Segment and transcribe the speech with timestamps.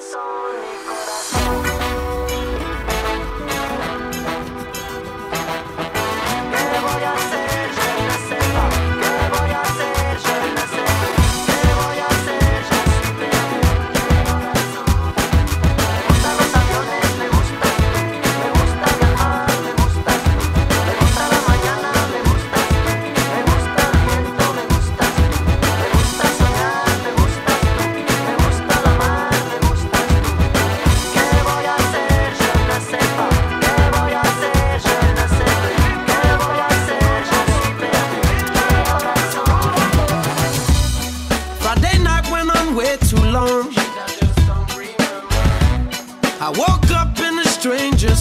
[0.00, 1.69] corazón, mi corazón.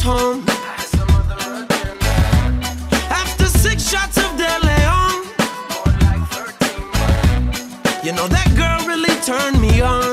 [0.10, 0.44] home.
[3.22, 5.16] After six shots of De Leon,
[8.06, 10.12] you know that girl really turned me on.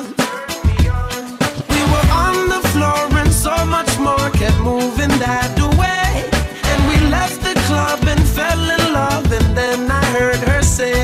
[1.73, 6.09] We were on the floor and so much more kept moving that way.
[6.71, 10.97] And we left the club and fell in love, and then I heard her say,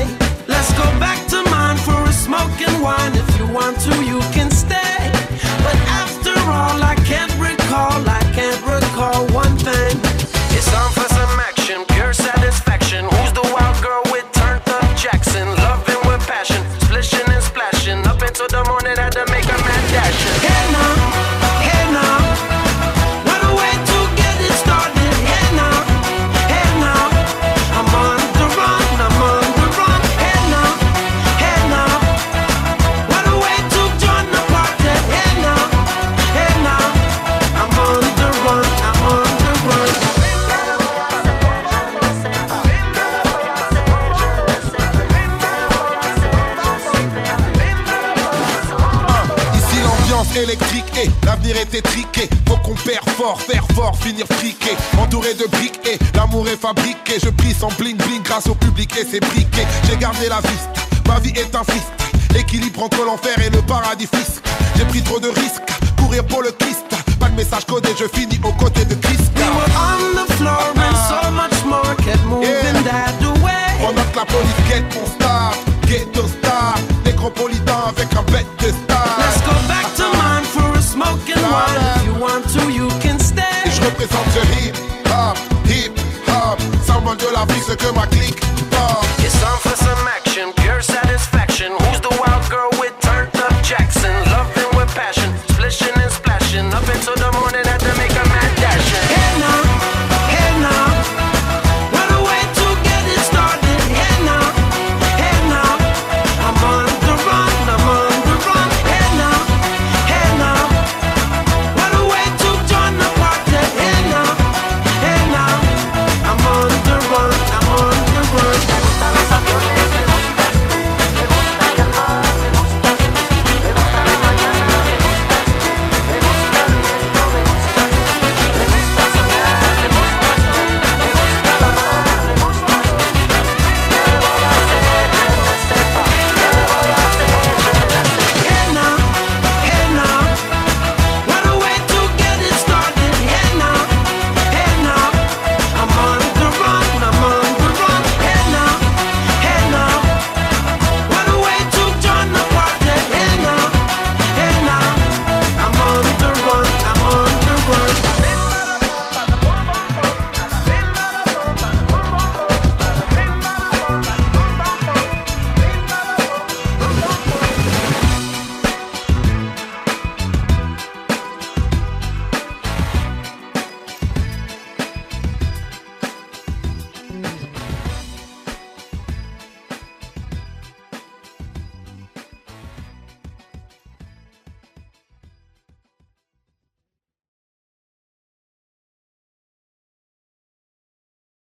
[0.53, 3.13] Let's go back to mine for a smoke and wine.
[3.23, 4.82] If you want to, you can stay.
[50.35, 52.29] électrique et l'avenir est étriqué.
[52.47, 54.71] Faut qu'on perd fort, faire fort, finir friqué.
[54.97, 57.19] Entouré de briques et l'amour est fabriqué.
[57.23, 59.67] Je prie sans bling bling grâce au public et c'est briquets.
[59.87, 60.69] J'ai gardé la viste,
[61.07, 61.91] ma vie est un fist.
[62.33, 64.41] L'équilibre entre l'enfer et le paradis fisc.
[64.75, 65.61] J'ai pris trop de risques,
[65.97, 66.85] courir pour le Christ.
[67.19, 69.31] Pas de message codé, je finis aux côtés de Christ.
[69.37, 70.73] On the floor
[71.09, 71.53] so much
[72.83, 73.13] that
[74.15, 75.53] la police guette mon star,
[75.87, 78.45] ghetto star, nécropolitain avec un bête
[87.17, 88.39] de la vie, que ma clique.
[88.71, 89.01] Ah.